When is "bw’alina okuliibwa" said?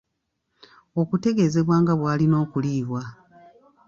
1.99-3.01